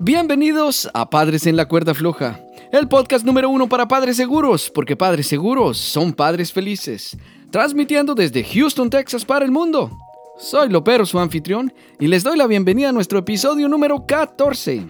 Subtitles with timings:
[0.00, 2.40] Bienvenidos a Padres en la Cuerda Floja,
[2.72, 7.16] el podcast número uno para padres seguros, porque padres seguros son padres felices.
[7.52, 9.96] Transmitiendo desde Houston, Texas para el mundo.
[10.36, 14.88] Soy Lopero, su anfitrión, y les doy la bienvenida a nuestro episodio número 14.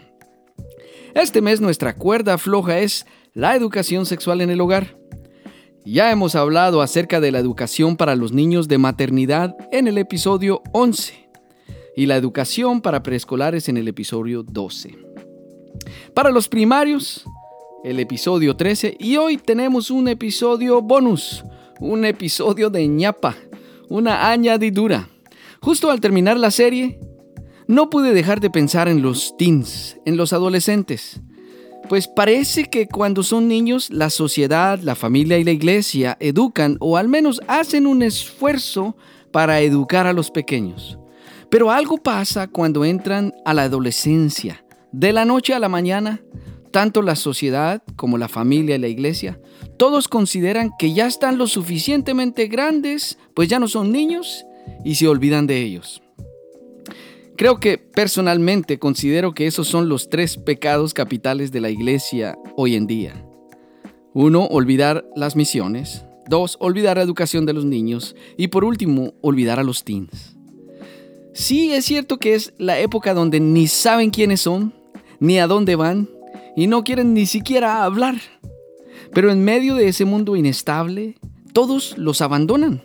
[1.14, 4.96] Este mes nuestra cuerda floja es la educación sexual en el hogar.
[5.84, 10.62] Ya hemos hablado acerca de la educación para los niños de maternidad en el episodio
[10.72, 11.23] 11
[11.96, 14.98] y la educación para preescolares en el episodio 12.
[16.14, 17.24] Para los primarios,
[17.84, 21.44] el episodio 13 y hoy tenemos un episodio bonus,
[21.80, 23.36] un episodio de ñapa,
[23.88, 25.08] una añadidura.
[25.60, 26.98] Justo al terminar la serie,
[27.66, 31.20] no pude dejar de pensar en los teens, en los adolescentes.
[31.88, 36.96] Pues parece que cuando son niños, la sociedad, la familia y la iglesia educan o
[36.96, 38.96] al menos hacen un esfuerzo
[39.30, 40.98] para educar a los pequeños.
[41.54, 44.64] Pero algo pasa cuando entran a la adolescencia.
[44.90, 46.20] De la noche a la mañana,
[46.72, 49.40] tanto la sociedad como la familia y la iglesia,
[49.76, 54.44] todos consideran que ya están lo suficientemente grandes, pues ya no son niños
[54.84, 56.02] y se olvidan de ellos.
[57.36, 62.74] Creo que personalmente considero que esos son los tres pecados capitales de la iglesia hoy
[62.74, 63.24] en día.
[64.12, 66.04] Uno, olvidar las misiones.
[66.28, 68.16] Dos, olvidar la educación de los niños.
[68.36, 70.33] Y por último, olvidar a los teens.
[71.34, 74.72] Sí, es cierto que es la época donde ni saben quiénes son,
[75.18, 76.08] ni a dónde van,
[76.56, 78.14] y no quieren ni siquiera hablar.
[79.12, 81.16] Pero en medio de ese mundo inestable,
[81.52, 82.84] todos los abandonan.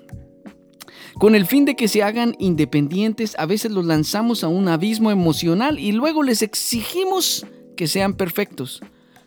[1.13, 5.11] Con el fin de que se hagan independientes, a veces los lanzamos a un abismo
[5.11, 7.45] emocional y luego les exigimos
[7.77, 8.81] que sean perfectos,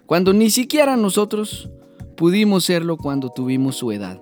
[0.04, 1.70] cuando ni siquiera nosotros
[2.16, 4.20] pudimos serlo cuando tuvimos su edad.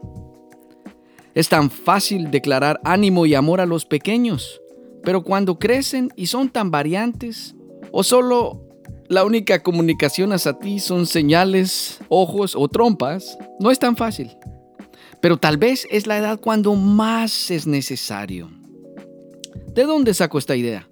[1.34, 4.60] Es tan fácil declarar ánimo y amor a los pequeños,
[5.02, 7.54] pero cuando crecen y son tan variantes,
[7.92, 8.66] o solo
[9.08, 14.30] la única comunicación hacia ti son señales, ojos o trompas, no es tan fácil.
[15.20, 18.50] Pero tal vez es la edad cuando más es necesario.
[19.74, 20.88] ¿De dónde saco esta idea?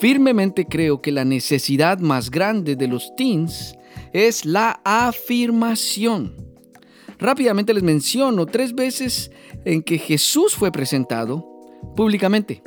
[0.00, 3.74] Firmemente creo que la necesidad más grande de los teens
[4.12, 6.36] es la afirmación.
[7.18, 9.30] Rápidamente les menciono tres veces
[9.64, 11.46] en que Jesús fue presentado
[11.96, 12.62] públicamente.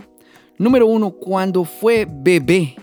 [0.57, 2.75] Número uno, cuando fue bebé.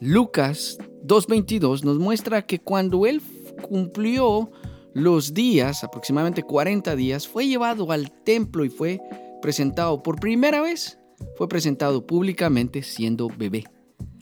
[0.00, 3.22] Lucas 2.22 nos muestra que cuando él
[3.62, 4.50] cumplió
[4.92, 9.00] los días, aproximadamente 40 días, fue llevado al templo y fue
[9.40, 10.98] presentado por primera vez,
[11.36, 13.64] fue presentado públicamente siendo bebé.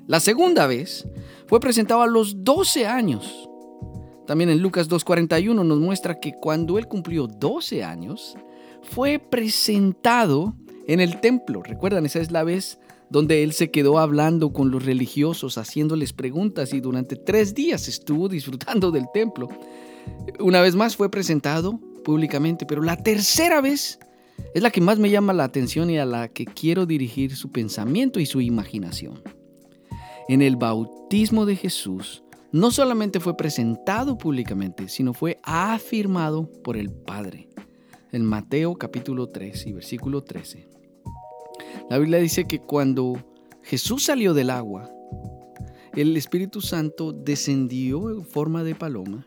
[0.07, 1.09] La segunda vez
[1.47, 3.49] fue presentado a los 12 años.
[4.27, 8.37] También en Lucas 2.41 nos muestra que cuando él cumplió 12 años,
[8.83, 10.55] fue presentado
[10.87, 11.63] en el templo.
[11.63, 12.79] Recuerdan, esa es la vez
[13.11, 18.29] donde él se quedó hablando con los religiosos, haciéndoles preguntas y durante tres días estuvo
[18.29, 19.49] disfrutando del templo.
[20.41, 23.99] Una vez más fue presentado públicamente, pero la tercera vez
[24.55, 27.51] es la que más me llama la atención y a la que quiero dirigir su
[27.51, 29.23] pensamiento y su imaginación.
[30.29, 36.91] En el bautismo de Jesús, no solamente fue presentado públicamente, sino fue afirmado por el
[36.91, 37.49] Padre.
[38.13, 40.74] En Mateo capítulo 3 y versículo 13.
[41.91, 43.15] La Biblia dice que cuando
[43.63, 44.91] Jesús salió del agua,
[45.95, 49.27] el Espíritu Santo descendió en forma de paloma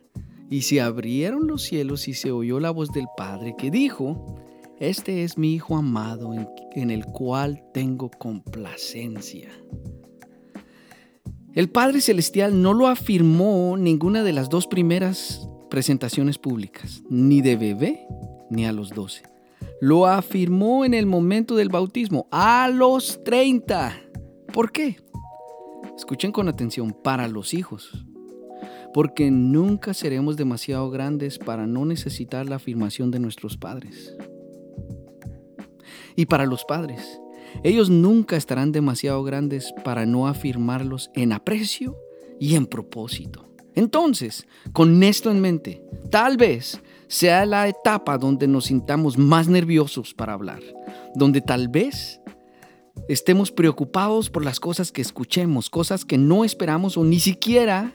[0.49, 4.35] y se abrieron los cielos y se oyó la voz del Padre que dijo,
[4.79, 6.33] Este es mi Hijo amado
[6.73, 9.49] en, el cual tengo complacencia.
[11.53, 17.55] El Padre Celestial no lo afirmó ninguna de las dos primeras presentaciones públicas, ni de
[17.55, 18.07] bebé
[18.49, 19.23] ni a los doce
[19.79, 24.01] lo afirmó en el momento del bautismo, a los 30.
[24.53, 24.97] ¿Por qué?
[25.95, 28.05] Escuchen con atención, para los hijos.
[28.93, 34.15] Porque nunca seremos demasiado grandes para no necesitar la afirmación de nuestros padres.
[36.15, 37.21] Y para los padres,
[37.63, 41.97] ellos nunca estarán demasiado grandes para no afirmarlos en aprecio
[42.39, 43.47] y en propósito.
[43.75, 50.13] Entonces, con esto en mente, tal vez sea la etapa donde nos sintamos más nerviosos
[50.13, 50.61] para hablar,
[51.15, 52.21] donde tal vez
[53.07, 57.93] estemos preocupados por las cosas que escuchemos, cosas que no esperamos o ni siquiera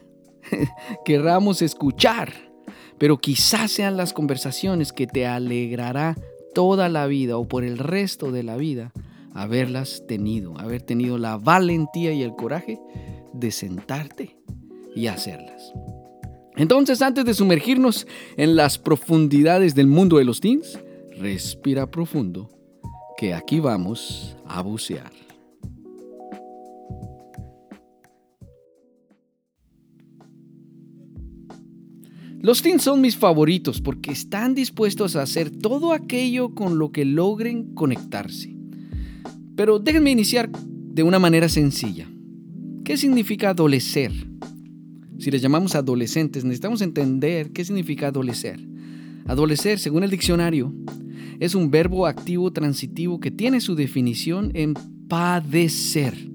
[1.05, 2.33] querramos escuchar,
[2.99, 6.17] pero quizás sean las conversaciones que te alegrará
[6.55, 8.93] toda la vida o por el resto de la vida
[9.35, 12.79] haberlas tenido, haber tenido la valentía y el coraje
[13.33, 14.37] de sentarte
[14.95, 15.73] y hacerlas.
[16.57, 18.07] Entonces, antes de sumergirnos
[18.37, 20.79] en las profundidades del mundo de los teens,
[21.19, 22.51] respira profundo,
[23.17, 25.13] que aquí vamos a bucear.
[32.43, 37.05] Los teens son mis favoritos porque están dispuestos a hacer todo aquello con lo que
[37.05, 38.57] logren conectarse.
[39.55, 42.09] Pero déjenme iniciar de una manera sencilla.
[42.85, 44.11] ¿Qué significa adolecer?
[45.23, 48.59] Si les llamamos adolescentes, necesitamos entender qué significa adolecer.
[49.25, 50.75] Adolecer, según el diccionario,
[51.39, 54.75] es un verbo activo transitivo que tiene su definición en
[55.07, 56.29] padecer,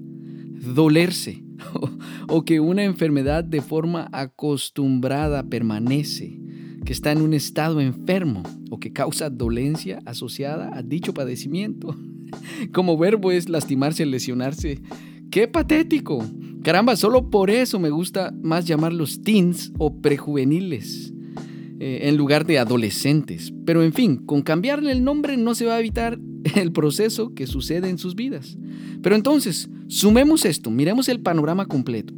[0.74, 1.44] dolerse,
[2.28, 6.40] o que una enfermedad de forma acostumbrada permanece,
[6.86, 11.94] que está en un estado enfermo o que causa dolencia asociada a dicho padecimiento.
[12.72, 14.80] Como verbo es lastimarse, lesionarse.
[15.30, 16.24] ¡Qué patético!
[16.62, 21.12] Caramba, solo por eso me gusta más llamarlos teens o prejuveniles
[21.80, 23.52] eh, en lugar de adolescentes.
[23.64, 26.18] Pero en fin, con cambiarle el nombre no se va a evitar
[26.56, 28.58] el proceso que sucede en sus vidas.
[29.02, 32.14] Pero entonces, sumemos esto, miremos el panorama completo.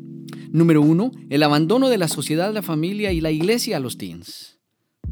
[0.51, 4.59] Número uno, el abandono de la sociedad, la familia y la iglesia a los teens.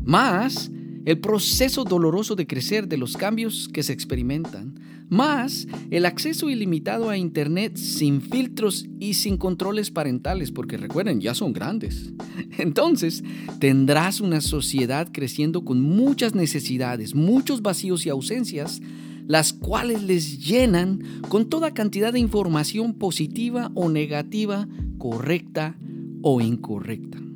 [0.03, 0.71] Más
[1.05, 4.75] el proceso doloroso de crecer de los cambios que se experimentan.
[5.09, 11.35] Más el acceso ilimitado a Internet sin filtros y sin controles parentales, porque recuerden, ya
[11.35, 12.13] son grandes.
[12.59, 13.25] Entonces,
[13.59, 18.81] tendrás una sociedad creciendo con muchas necesidades, muchos vacíos y ausencias
[19.27, 24.67] las cuales les llenan con toda cantidad de información positiva o negativa,
[24.97, 25.77] correcta
[26.23, 27.28] o incorrecta.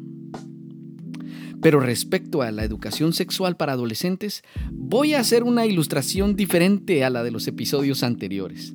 [1.63, 4.43] Pero respecto a la educación sexual para adolescentes,
[4.73, 8.75] voy a hacer una ilustración diferente a la de los episodios anteriores.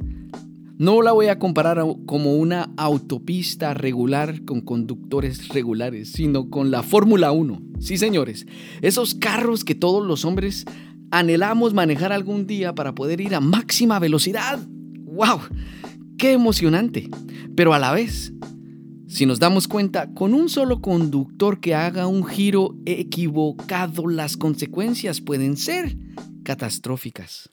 [0.79, 6.81] No la voy a comparar como una autopista regular con conductores regulares, sino con la
[6.81, 7.61] Fórmula 1.
[7.79, 8.47] Sí, señores,
[8.81, 10.65] esos carros que todos los hombres
[11.11, 14.59] anhelamos manejar algún día para poder ir a máxima velocidad.
[14.67, 15.39] ¡Wow!
[16.17, 17.09] ¡Qué emocionante!
[17.55, 18.33] Pero a la vez,
[19.07, 25.21] si nos damos cuenta, con un solo conductor que haga un giro equivocado, las consecuencias
[25.21, 25.97] pueden ser
[26.43, 27.49] catastróficas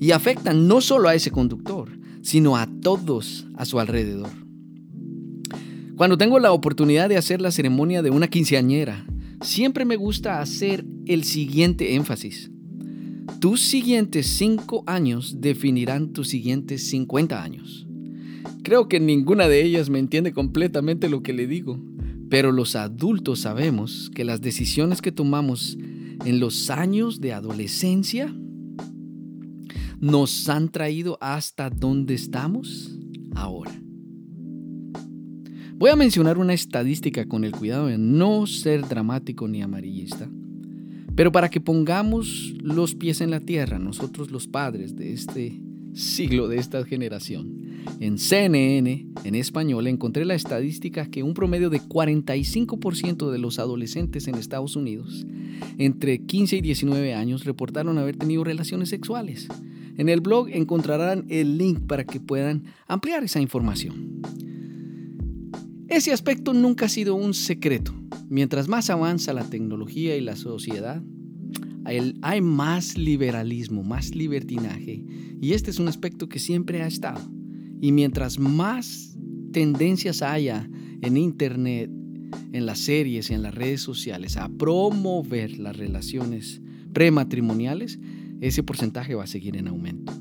[0.00, 4.30] y afectan no solo a ese conductor, sino a todos a su alrededor.
[5.96, 9.06] Cuando tengo la oportunidad de hacer la ceremonia de una quinceañera,
[9.40, 12.50] siempre me gusta hacer el siguiente énfasis.
[13.40, 17.87] Tus siguientes cinco años definirán tus siguientes 50 años.
[18.68, 21.80] Creo que ninguna de ellas me entiende completamente lo que le digo,
[22.28, 25.78] pero los adultos sabemos que las decisiones que tomamos
[26.26, 28.30] en los años de adolescencia
[30.00, 32.94] nos han traído hasta donde estamos
[33.34, 33.72] ahora.
[35.76, 40.28] Voy a mencionar una estadística con el cuidado de no ser dramático ni amarillista
[41.16, 45.60] pero para que pongamos los pies en la tierra, nosotros los padres de este
[45.92, 47.67] siglo, de esta generación,
[48.00, 54.28] en CNN, en español, encontré la estadística que un promedio de 45% de los adolescentes
[54.28, 55.26] en Estados Unidos
[55.78, 59.48] entre 15 y 19 años reportaron haber tenido relaciones sexuales.
[59.96, 64.22] En el blog encontrarán el link para que puedan ampliar esa información.
[65.88, 67.94] Ese aspecto nunca ha sido un secreto.
[68.28, 71.02] Mientras más avanza la tecnología y la sociedad,
[72.22, 75.02] hay más liberalismo, más libertinaje.
[75.40, 77.20] Y este es un aspecto que siempre ha estado.
[77.80, 79.16] Y mientras más
[79.52, 80.68] tendencias haya
[81.00, 81.90] en Internet,
[82.52, 86.60] en las series y en las redes sociales a promover las relaciones
[86.92, 87.98] prematrimoniales,
[88.40, 90.12] ese porcentaje va a seguir en aumento.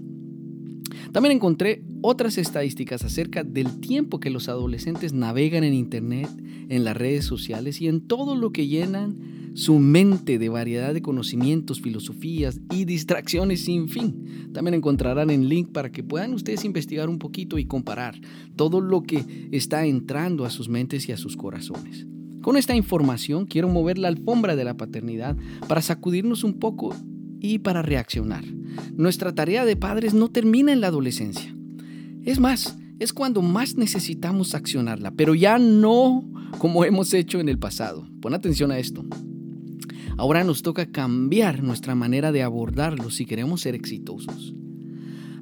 [1.11, 6.29] También encontré otras estadísticas acerca del tiempo que los adolescentes navegan en Internet,
[6.69, 9.15] en las redes sociales y en todo lo que llenan
[9.57, 14.51] su mente de variedad de conocimientos, filosofías y distracciones sin fin.
[14.53, 18.21] También encontrarán el link para que puedan ustedes investigar un poquito y comparar
[18.55, 22.05] todo lo que está entrando a sus mentes y a sus corazones.
[22.43, 25.35] Con esta información quiero mover la alfombra de la paternidad
[25.67, 26.95] para sacudirnos un poco
[27.39, 28.45] y para reaccionar.
[28.95, 31.57] Nuestra tarea de padres no termina en la adolescencia.
[32.23, 37.57] Es más, es cuando más necesitamos accionarla, pero ya no como hemos hecho en el
[37.57, 38.07] pasado.
[38.21, 39.03] Pon atención a esto.
[40.17, 44.53] Ahora nos toca cambiar nuestra manera de abordarlo si queremos ser exitosos.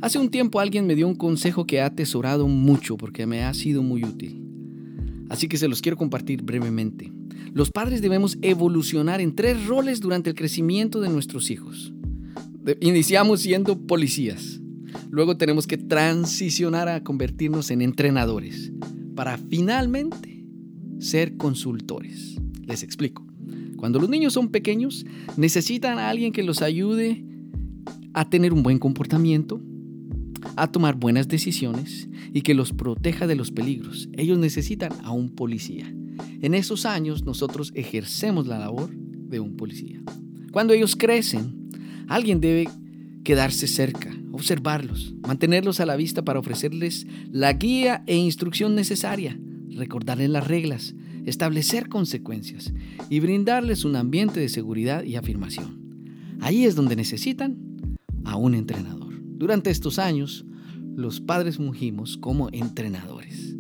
[0.01, 3.53] Hace un tiempo alguien me dio un consejo que he atesorado mucho porque me ha
[3.53, 4.43] sido muy útil.
[5.29, 7.11] Así que se los quiero compartir brevemente.
[7.53, 11.93] Los padres debemos evolucionar en tres roles durante el crecimiento de nuestros hijos.
[12.81, 14.59] Iniciamos siendo policías,
[15.09, 18.71] Luego tenemos que transicionar a convertirnos en entrenadores
[19.15, 20.45] para finalmente
[20.99, 22.35] ser consultores.
[22.65, 23.25] Les explico.
[23.85, 25.05] Cuando los niños son pequeños,
[25.37, 27.23] necesitan a alguien que los ayude
[28.15, 29.61] a tener un buen comportamiento,
[30.55, 34.09] a tomar buenas decisiones y que los proteja de los peligros.
[34.13, 35.85] Ellos necesitan a un policía.
[36.41, 40.01] en esos años nosotros ejercemos la labor de un policía.
[40.51, 41.69] Cuando ellos crecen,
[42.07, 42.67] alguien debe
[43.23, 49.39] quedarse cerca, observarlos, mantenerlos a la vista para ofrecerles la guía e instrucción necesaria,
[49.69, 52.73] recordarles las reglas, establecer consecuencias
[53.09, 55.85] y brindarles un ambiente de seguridad y afirmación.
[56.39, 57.57] Ahí es donde necesitan
[58.23, 59.13] a un entrenador.
[59.23, 60.45] Durante estos años,
[60.95, 63.55] los padres fungimos como entrenadores.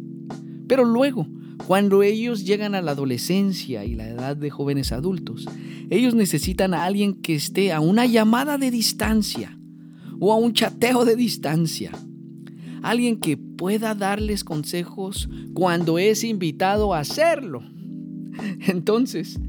[0.67, 1.27] Pero luego,
[1.67, 5.45] cuando ellos llegan a la adolescencia y la edad de jóvenes adultos,
[5.89, 9.57] ellos necesitan a alguien que esté a una llamada de distancia
[10.19, 11.91] o a un chateo de distancia.
[12.81, 17.63] Alguien que pueda darles consejos cuando es invitado a hacerlo.
[18.67, 19.39] Entonces,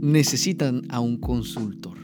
[0.00, 1.98] necesitan a un consultor.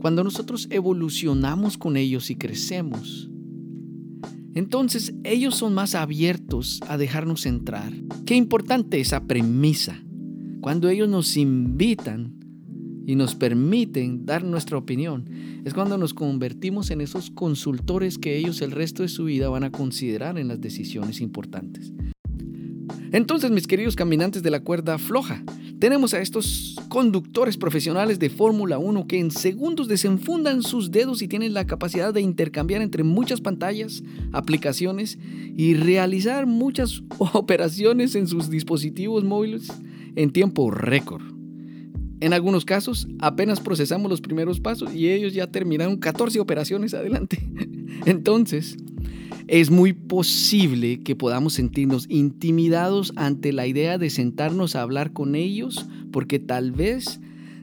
[0.00, 3.30] Cuando nosotros evolucionamos con ellos y crecemos,
[4.54, 7.92] entonces ellos son más abiertos a dejarnos entrar.
[8.24, 10.02] Qué importante esa premisa.
[10.60, 12.35] Cuando ellos nos invitan
[13.06, 15.30] y nos permiten dar nuestra opinión,
[15.64, 19.64] es cuando nos convertimos en esos consultores que ellos el resto de su vida van
[19.64, 21.92] a considerar en las decisiones importantes.
[23.12, 25.42] Entonces, mis queridos caminantes de la cuerda floja,
[25.78, 31.28] tenemos a estos conductores profesionales de Fórmula 1 que en segundos desenfundan sus dedos y
[31.28, 35.18] tienen la capacidad de intercambiar entre muchas pantallas, aplicaciones
[35.56, 39.70] y realizar muchas operaciones en sus dispositivos móviles
[40.16, 41.35] en tiempo récord.
[42.20, 47.38] En algunos casos apenas procesamos los primeros pasos y ellos ya terminaron 14 operaciones adelante.
[48.06, 48.76] Entonces,
[49.48, 55.34] es muy posible que podamos sentirnos intimidados ante la idea de sentarnos a hablar con
[55.34, 57.20] ellos porque tal vez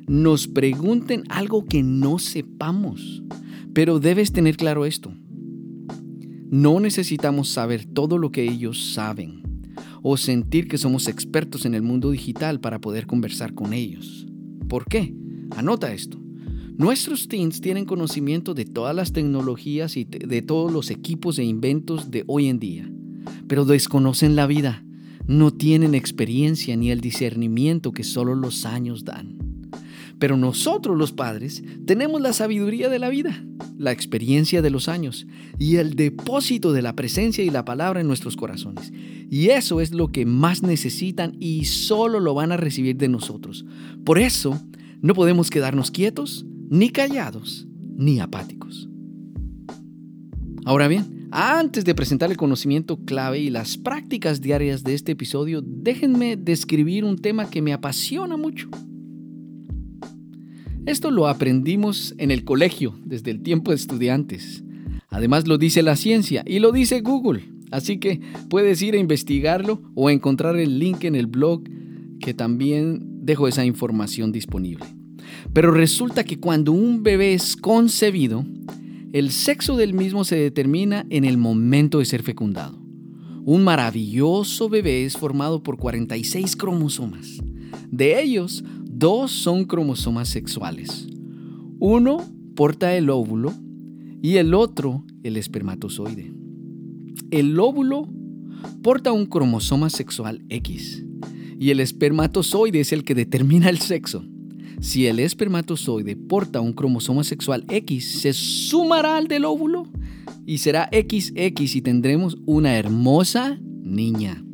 [0.08, 3.24] nos pregunten algo que no sepamos.
[3.74, 5.14] Pero debes tener claro esto.
[6.50, 9.42] No necesitamos saber todo lo que ellos saben
[10.04, 14.28] o sentir que somos expertos en el mundo digital para poder conversar con ellos.
[14.74, 15.14] ¿Por qué?
[15.52, 16.20] Anota esto.
[16.78, 22.10] Nuestros teens tienen conocimiento de todas las tecnologías y de todos los equipos e inventos
[22.10, 22.92] de hoy en día,
[23.48, 24.84] pero desconocen la vida,
[25.28, 29.43] no tienen experiencia ni el discernimiento que solo los años dan.
[30.20, 33.44] Pero nosotros los padres tenemos la sabiduría de la vida,
[33.78, 35.28] la experiencia de los años
[35.60, 38.92] y el depósito de la presencia y la palabra en nuestros corazones.
[39.30, 43.66] Y eso es lo que más necesitan y solo lo van a recibir de nosotros.
[44.06, 44.60] Por eso,
[45.02, 47.68] no podemos quedarnos quietos ni callados,
[47.98, 48.90] ni apáticos.
[50.66, 55.62] Ahora bien, antes de presentar el conocimiento clave y las prácticas diarias de este episodio,
[55.62, 58.70] déjenme describir un tema que me apasiona mucho.
[60.86, 64.64] Esto lo aprendimos en el colegio desde el tiempo de estudiantes.
[65.08, 67.46] Además lo dice la ciencia y lo dice Google.
[67.72, 71.64] Así que puedes ir a investigarlo o encontrar el link en el blog
[72.20, 74.86] que también dejo esa información disponible.
[75.54, 78.46] Pero resulta que cuando un bebé es concebido,
[79.14, 82.78] el sexo del mismo se determina en el momento de ser fecundado.
[83.46, 87.40] Un maravilloso bebé es formado por 46 cromosomas.
[87.90, 88.64] De ellos,
[89.04, 91.10] dos son cromosomas sexuales.
[91.78, 92.20] Uno
[92.56, 93.54] porta el óvulo
[94.22, 96.34] y el otro el espermatozoide.
[97.30, 98.08] El óvulo
[98.82, 101.04] porta un cromosoma sexual X
[101.60, 104.26] y el espermatozoide es el que determina el sexo.
[104.80, 109.84] Si el espermatozoide porta un cromosoma sexual X, se sumará al del óvulo
[110.46, 114.46] y será XX y tendremos una hermosa niña.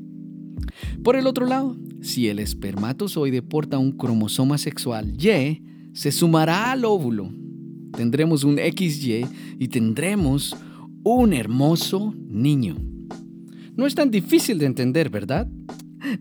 [1.03, 5.63] Por el otro lado, si el espermatozoide porta un cromosoma sexual Y,
[5.93, 7.31] se sumará al óvulo.
[7.95, 9.25] Tendremos un XY
[9.59, 10.55] y tendremos
[11.03, 12.77] un hermoso niño.
[13.75, 15.49] No es tan difícil de entender, ¿verdad?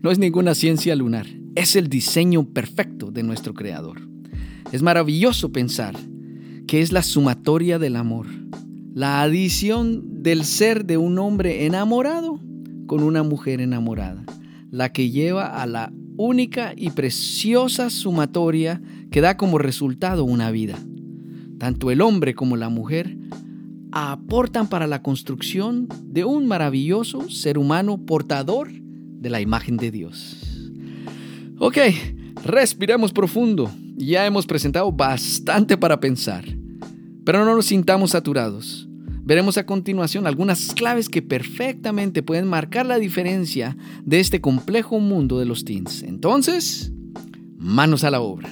[0.01, 4.01] No es ninguna ciencia lunar es el diseño perfecto de nuestro Creador.
[4.71, 5.95] Es maravilloso pensar
[6.67, 8.27] que es la sumatoria del amor,
[8.93, 12.39] la adición del ser de un hombre enamorado
[12.87, 14.23] con una mujer enamorada,
[14.71, 20.77] la que lleva a la única y preciosa sumatoria que da como resultado una vida.
[21.57, 23.17] Tanto el hombre como la mujer
[23.91, 30.71] aportan para la construcción de un maravilloso ser humano portador de la imagen de Dios.
[31.57, 31.77] Ok,
[32.43, 33.71] respiremos profundo.
[33.95, 36.45] Ya hemos presentado bastante para pensar,
[37.25, 38.88] pero no nos sintamos saturados.
[39.29, 45.37] Veremos a continuación algunas claves que perfectamente pueden marcar la diferencia de este complejo mundo
[45.37, 46.01] de los teens.
[46.01, 46.91] Entonces,
[47.55, 48.49] manos a la obra.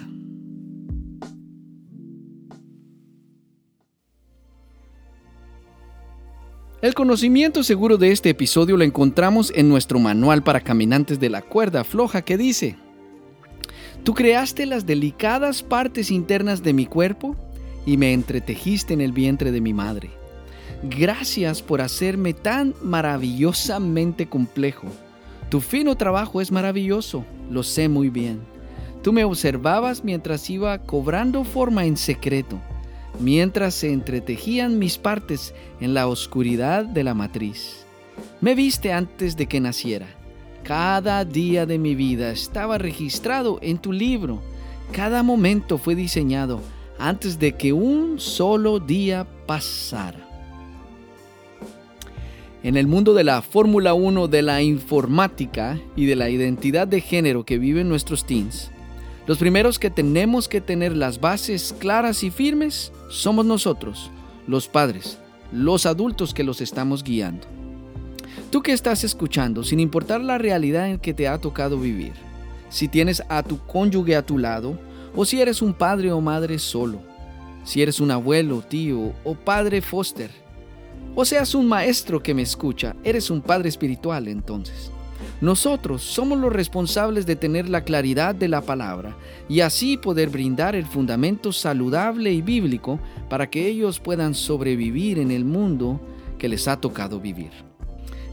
[6.84, 11.42] El conocimiento seguro de este episodio lo encontramos en nuestro manual para caminantes de la
[11.42, 12.78] cuerda floja que dice,
[14.04, 17.36] Tú creaste las delicadas partes internas de mi cuerpo
[17.88, 20.12] y me entretejiste en el vientre de mi madre.
[20.84, 24.88] Gracias por hacerme tan maravillosamente complejo.
[25.50, 28.42] Tu fino trabajo es maravilloso, lo sé muy bien.
[29.02, 32.60] Tú me observabas mientras iba cobrando forma en secreto,
[33.20, 37.86] mientras se entretejían mis partes en la oscuridad de la matriz.
[38.42, 40.08] Me viste antes de que naciera.
[40.64, 44.42] Cada día de mi vida estaba registrado en tu libro.
[44.92, 46.62] Cada momento fue diseñado
[47.00, 50.27] antes de que un solo día pasara.
[52.64, 57.02] En el mundo de la Fórmula 1 de la informática y de la identidad de
[57.02, 58.72] género que viven nuestros teens,
[59.28, 64.10] los primeros que tenemos que tener las bases claras y firmes somos nosotros,
[64.48, 65.20] los padres,
[65.52, 67.46] los adultos que los estamos guiando.
[68.50, 72.14] Tú que estás escuchando, sin importar la realidad en que te ha tocado vivir,
[72.70, 74.80] si tienes a tu cónyuge a tu lado,
[75.16, 77.02] o si eres un padre o madre solo,
[77.64, 80.32] si eres un abuelo, tío o padre foster,
[81.20, 84.92] o seas un maestro que me escucha, eres un padre espiritual entonces.
[85.42, 89.18] Nosotros somos los responsables de tener la claridad de la palabra
[89.50, 93.00] y así poder brindar el fundamento saludable y bíblico
[93.32, 96.00] para que ellos puedan sobrevivir en el mundo
[96.38, 97.50] que les ha tocado vivir.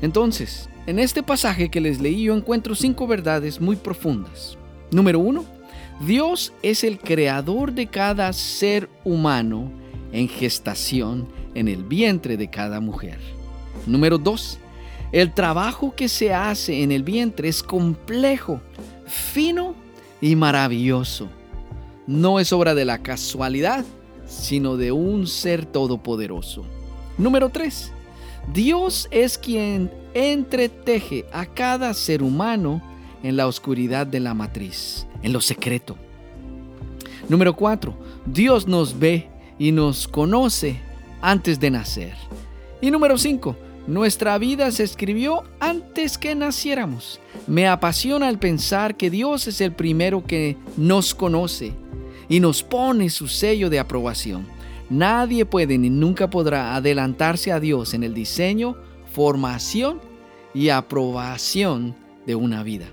[0.02, 4.58] Entonces, en este pasaje que les leí yo encuentro cinco verdades muy profundas.
[4.90, 5.46] Número uno,
[6.06, 9.72] Dios es el creador de cada ser humano
[10.12, 13.18] en gestación en el vientre de cada mujer.
[13.86, 14.58] Número dos,
[15.12, 18.60] el trabajo que se hace en el vientre es complejo,
[19.06, 19.74] fino
[20.20, 21.28] y maravilloso.
[22.06, 23.84] No es obra de la casualidad,
[24.26, 26.64] sino de un ser todopoderoso.
[27.16, 27.92] Número 3.
[28.52, 32.82] Dios es quien entreteje a cada ser humano
[33.22, 35.96] en la oscuridad de la matriz, en lo secreto.
[37.28, 37.94] Número 4.
[38.26, 40.80] Dios nos ve y nos conoce
[41.24, 42.14] antes de nacer.
[42.82, 43.56] Y número 5.
[43.86, 47.18] Nuestra vida se escribió antes que naciéramos.
[47.46, 51.72] Me apasiona el pensar que Dios es el primero que nos conoce
[52.28, 54.46] y nos pone su sello de aprobación.
[54.90, 58.76] Nadie puede ni nunca podrá adelantarse a Dios en el diseño,
[59.12, 60.00] formación
[60.52, 61.94] y aprobación
[62.26, 62.86] de una vida.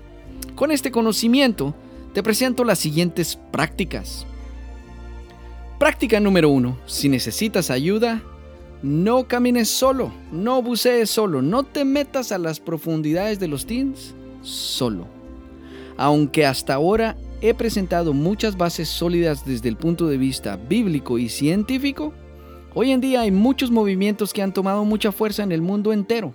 [0.54, 1.74] Con este conocimiento
[2.14, 4.26] te presento las siguientes prácticas.
[5.82, 6.78] Práctica número uno.
[6.86, 8.22] Si necesitas ayuda,
[8.84, 14.14] no camines solo, no bucees solo, no te metas a las profundidades de los teens
[14.42, 15.08] solo.
[15.96, 21.28] Aunque hasta ahora he presentado muchas bases sólidas desde el punto de vista bíblico y
[21.28, 22.12] científico,
[22.74, 26.32] hoy en día hay muchos movimientos que han tomado mucha fuerza en el mundo entero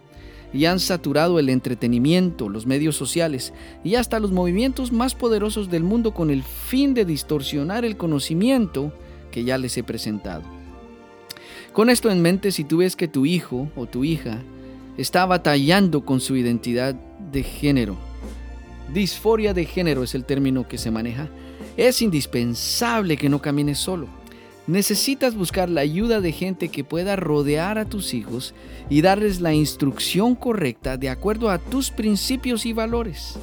[0.52, 5.86] y han saturado el entretenimiento, los medios sociales y hasta los movimientos más poderosos del
[5.86, 8.92] mundo con el fin de distorsionar el conocimiento
[9.38, 10.42] que ya les he presentado.
[11.72, 14.42] Con esto en mente, si tú ves que tu hijo o tu hija
[14.98, 17.98] está batallando con su identidad de género,
[18.92, 21.30] disforia de género es el término que se maneja,
[21.78, 24.08] es indispensable que no camines solo.
[24.66, 28.56] Necesitas buscar la ayuda de gente que pueda rodear a tus hijos
[28.90, 33.38] y darles la instrucción correcta de acuerdo a tus principios y valores.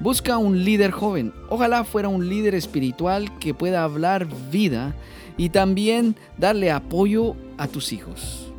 [0.00, 4.96] Busca un líder joven, ojalá fuera un líder espiritual que pueda hablar vida
[5.36, 8.52] y también darle apoyo a tus hijos.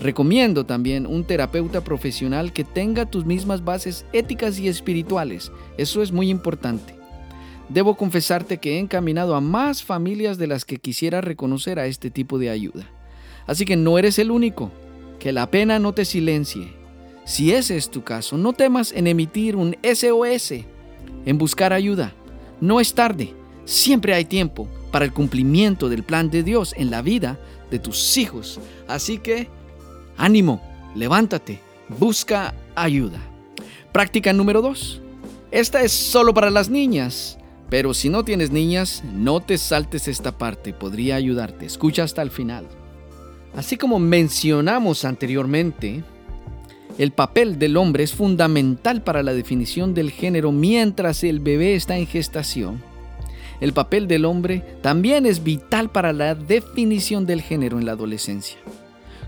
[0.00, 5.50] Recomiendo también un terapeuta profesional que tenga tus mismas bases éticas y espirituales.
[5.78, 6.94] Eso es muy importante.
[7.68, 12.10] Debo confesarte que he encaminado a más familias de las que quisiera reconocer a este
[12.10, 12.86] tipo de ayuda.
[13.46, 14.70] Así que no eres el único.
[15.18, 16.68] Que la pena no te silencie.
[17.24, 20.52] Si ese es tu caso, no temas en emitir un SOS,
[21.24, 22.12] en buscar ayuda.
[22.60, 23.34] No es tarde.
[23.66, 27.36] Siempre hay tiempo para el cumplimiento del plan de Dios en la vida
[27.68, 28.60] de tus hijos.
[28.86, 29.48] Así que,
[30.16, 30.62] ánimo,
[30.94, 31.60] levántate,
[31.98, 33.18] busca ayuda.
[33.92, 35.00] Práctica número 2.
[35.50, 40.38] Esta es solo para las niñas, pero si no tienes niñas, no te saltes esta
[40.38, 41.66] parte, podría ayudarte.
[41.66, 42.68] Escucha hasta el final.
[43.56, 46.04] Así como mencionamos anteriormente,
[46.98, 51.96] el papel del hombre es fundamental para la definición del género mientras el bebé está
[51.96, 52.95] en gestación
[53.60, 58.58] el papel del hombre también es vital para la definición del género en la adolescencia.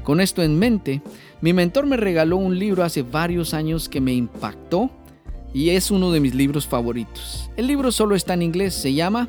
[0.03, 1.03] Con esto en mente,
[1.41, 4.91] mi mentor me regaló un libro hace varios años que me impactó
[5.53, 7.51] y es uno de mis libros favoritos.
[7.57, 9.29] El libro solo está en inglés, se llama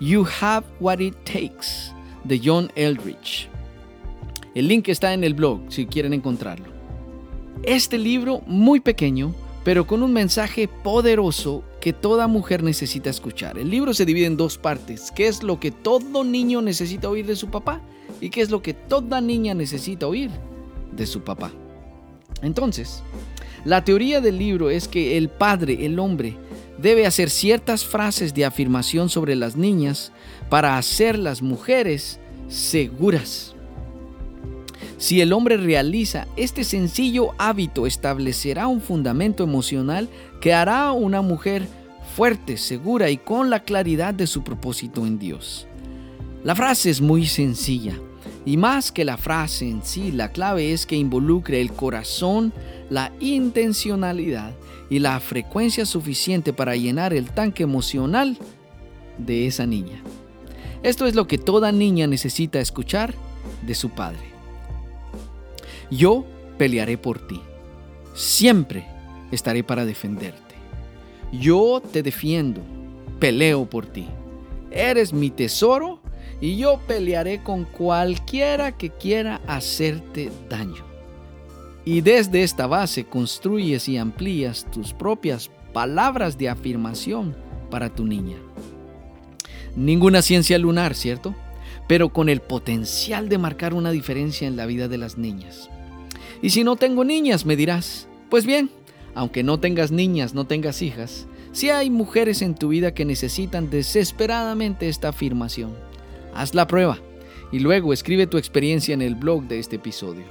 [0.00, 1.92] You Have What It Takes
[2.24, 3.48] de John Eldridge.
[4.54, 6.66] El link está en el blog si quieren encontrarlo.
[7.62, 13.58] Este libro, muy pequeño, pero con un mensaje poderoso que toda mujer necesita escuchar.
[13.58, 15.12] El libro se divide en dos partes.
[15.14, 17.82] ¿Qué es lo que todo niño necesita oír de su papá?
[18.22, 20.30] ¿Y qué es lo que toda niña necesita oír
[20.92, 21.52] de su papá?
[22.40, 23.02] Entonces,
[23.66, 26.38] la teoría del libro es que el padre, el hombre,
[26.78, 30.10] debe hacer ciertas frases de afirmación sobre las niñas
[30.48, 32.18] para hacer las mujeres
[32.48, 33.53] seguras.
[34.96, 40.08] Si el hombre realiza este sencillo hábito, establecerá un fundamento emocional
[40.40, 41.66] que hará a una mujer
[42.14, 45.66] fuerte, segura y con la claridad de su propósito en Dios.
[46.44, 47.94] La frase es muy sencilla
[48.44, 52.52] y más que la frase en sí, la clave es que involucre el corazón,
[52.90, 54.54] la intencionalidad
[54.90, 58.38] y la frecuencia suficiente para llenar el tanque emocional
[59.18, 60.02] de esa niña.
[60.82, 63.14] Esto es lo que toda niña necesita escuchar
[63.66, 64.33] de su padre.
[65.90, 66.24] Yo
[66.58, 67.40] pelearé por ti.
[68.14, 68.86] Siempre
[69.30, 70.54] estaré para defenderte.
[71.32, 72.60] Yo te defiendo.
[73.18, 74.06] Peleo por ti.
[74.70, 76.00] Eres mi tesoro
[76.40, 80.84] y yo pelearé con cualquiera que quiera hacerte daño.
[81.84, 87.36] Y desde esta base construyes y amplías tus propias palabras de afirmación
[87.70, 88.36] para tu niña.
[89.76, 91.34] Ninguna ciencia lunar, ¿cierto?
[91.88, 95.68] Pero con el potencial de marcar una diferencia en la vida de las niñas.
[96.42, 98.70] Y si no tengo niñas, me dirás, pues bien,
[99.14, 103.70] aunque no tengas niñas, no tengas hijas, si hay mujeres en tu vida que necesitan
[103.70, 105.74] desesperadamente esta afirmación.
[106.34, 106.98] Haz la prueba
[107.52, 110.24] y luego escribe tu experiencia en el blog de este episodio.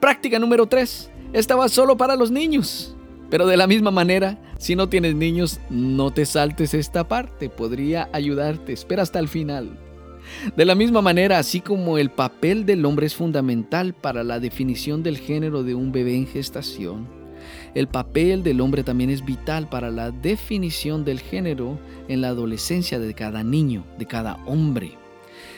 [0.00, 1.10] Práctica número 3.
[1.32, 2.96] Esta va solo para los niños.
[3.30, 8.08] Pero de la misma manera, si no tienes niños, no te saltes esta parte, podría
[8.12, 9.78] ayudarte, espera hasta el final.
[10.56, 15.02] De la misma manera, así como el papel del hombre es fundamental para la definición
[15.02, 17.06] del género de un bebé en gestación,
[17.74, 22.98] el papel del hombre también es vital para la definición del género en la adolescencia
[22.98, 24.92] de cada niño, de cada hombre.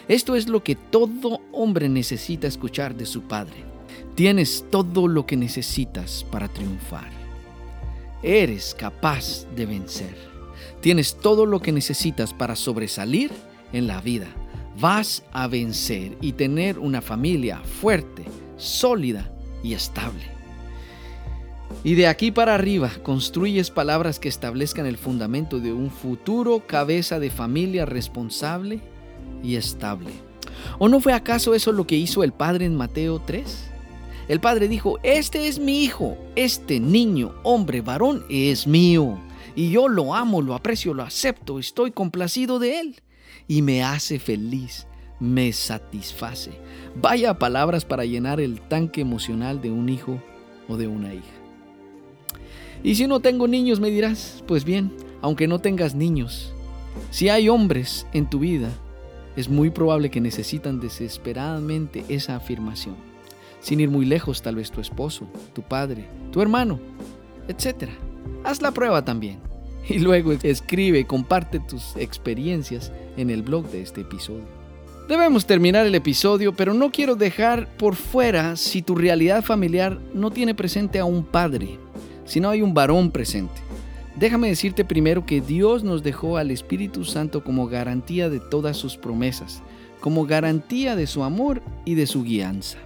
[0.09, 3.65] Esto es lo que todo hombre necesita escuchar de su padre.
[4.15, 7.11] Tienes todo lo que necesitas para triunfar.
[8.23, 10.17] Eres capaz de vencer.
[10.81, 13.31] Tienes todo lo que necesitas para sobresalir
[13.73, 14.29] en la vida.
[14.79, 18.25] Vas a vencer y tener una familia fuerte,
[18.57, 20.25] sólida y estable.
[21.83, 27.19] Y de aquí para arriba construyes palabras que establezcan el fundamento de un futuro cabeza
[27.19, 28.81] de familia responsable
[29.43, 30.11] y estable.
[30.79, 33.71] ¿O no fue acaso eso lo que hizo el Padre en Mateo 3?
[34.29, 39.19] El Padre dijo, este es mi hijo, este niño, hombre, varón, es mío.
[39.55, 43.03] Y yo lo amo, lo aprecio, lo acepto, estoy complacido de él.
[43.49, 44.87] Y me hace feliz,
[45.21, 46.53] me satisface.
[47.01, 50.21] Vaya palabras para llenar el tanque emocional de un hijo
[50.69, 51.25] o de una hija.
[52.83, 56.53] Y si no tengo niños, me dirás, pues bien, aunque no tengas niños,
[57.11, 58.71] si hay hombres en tu vida,
[59.37, 62.97] es muy probable que necesitan desesperadamente esa afirmación.
[63.61, 66.79] Sin ir muy lejos, tal vez tu esposo, tu padre, tu hermano,
[67.49, 67.91] etc.
[68.45, 69.41] Haz la prueba también.
[69.89, 74.45] Y luego escribe, comparte tus experiencias en el blog de este episodio.
[75.09, 80.33] Debemos terminar el episodio, pero no quiero dejar por fuera si tu realidad familiar no
[80.33, 81.79] tiene presente a un padre,
[82.25, 83.55] si no hay un varón presente.
[84.17, 88.97] Déjame decirte primero que Dios nos dejó al Espíritu Santo como garantía de todas sus
[88.97, 89.63] promesas,
[90.01, 92.79] como garantía de su amor y de su guianza.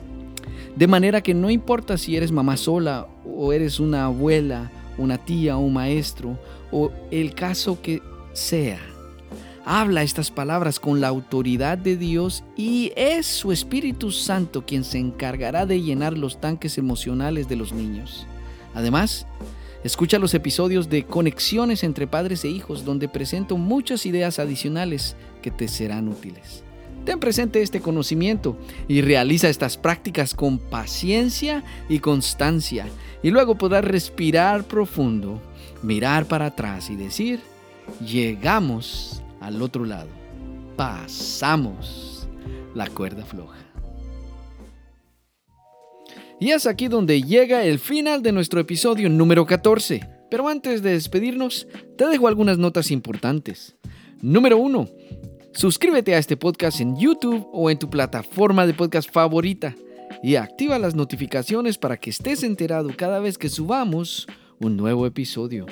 [0.77, 5.57] De manera que no importa si eres mamá sola o eres una abuela, una tía
[5.57, 6.39] un maestro,
[6.73, 8.03] o el caso que
[8.33, 8.81] sea.
[9.65, 14.99] Habla estas palabras con la autoridad de Dios y es su Espíritu Santo quien se
[14.99, 18.27] encargará de llenar los tanques emocionales de los niños.
[18.75, 19.27] Además,
[19.85, 25.51] escucha los episodios de Conexiones entre Padres e Hijos donde presento muchas ideas adicionales que
[25.51, 26.65] te serán útiles.
[27.05, 28.57] Ten presente este conocimiento
[28.87, 32.87] y realiza estas prácticas con paciencia y constancia
[33.23, 35.41] y luego podrás respirar profundo,
[35.83, 37.41] mirar para atrás y decir,
[38.05, 40.09] llegamos al otro lado,
[40.77, 42.29] pasamos
[42.75, 43.59] la cuerda floja.
[46.41, 50.01] Y es aquí donde llega el final de nuestro episodio número 14.
[50.31, 51.67] Pero antes de despedirnos,
[51.99, 53.77] te dejo algunas notas importantes.
[54.23, 54.89] Número 1.
[55.53, 59.75] Suscríbete a este podcast en YouTube o en tu plataforma de podcast favorita
[60.23, 64.27] y activa las notificaciones para que estés enterado cada vez que subamos
[64.61, 65.67] un nuevo episodio.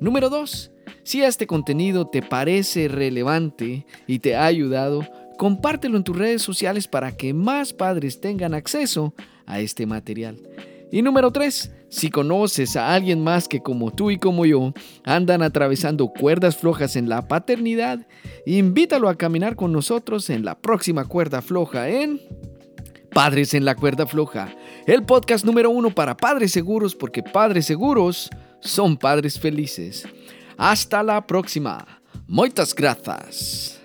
[0.00, 0.72] Número 2.
[1.04, 5.06] Si este contenido te parece relevante y te ha ayudado,
[5.38, 9.14] compártelo en tus redes sociales para que más padres tengan acceso
[9.46, 10.38] a este material.
[10.90, 11.70] Y número 3.
[11.88, 14.72] Si conoces a alguien más que como tú y como yo
[15.04, 18.06] andan atravesando cuerdas flojas en la paternidad,
[18.46, 22.20] invítalo a caminar con nosotros en la próxima cuerda floja en
[23.22, 24.48] Padres en la cuerda floja,
[24.86, 28.30] el podcast número uno para padres seguros porque padres seguros
[28.60, 30.08] son padres felices.
[30.56, 32.00] Hasta la próxima.
[32.26, 33.79] Muchas gracias.